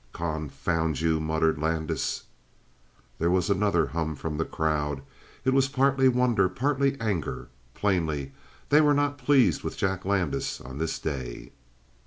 "Confound 0.13 0.99
you!" 0.99 1.19
muttered 1.19 1.59
Landis. 1.61 2.23
There 3.19 3.29
was 3.29 3.51
another 3.51 3.85
hum 3.85 4.15
from 4.15 4.39
the 4.39 4.45
crowd; 4.45 5.03
it 5.45 5.53
was 5.53 5.67
partly 5.67 6.07
wonder, 6.07 6.49
partly 6.49 6.99
anger. 6.99 7.49
Plainly 7.75 8.31
they 8.69 8.81
were 8.81 8.95
not 8.95 9.19
pleased 9.19 9.61
with 9.61 9.77
Jack 9.77 10.03
Landis 10.03 10.59
on 10.59 10.79
this 10.79 10.97
day. 10.97 11.51